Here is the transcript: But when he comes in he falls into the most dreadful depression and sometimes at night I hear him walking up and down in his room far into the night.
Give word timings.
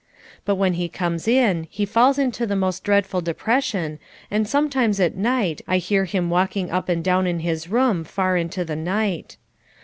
But 0.45 0.55
when 0.55 0.73
he 0.73 0.89
comes 0.89 1.27
in 1.27 1.67
he 1.69 1.85
falls 1.85 2.17
into 2.17 2.47
the 2.47 2.55
most 2.55 2.83
dreadful 2.83 3.21
depression 3.21 3.99
and 4.31 4.47
sometimes 4.47 4.99
at 4.99 5.13
night 5.15 5.61
I 5.67 5.77
hear 5.77 6.05
him 6.05 6.31
walking 6.31 6.71
up 6.71 6.89
and 6.89 7.03
down 7.03 7.27
in 7.27 7.41
his 7.41 7.69
room 7.69 8.03
far 8.03 8.35
into 8.35 8.65
the 8.65 8.75
night. 8.75 9.37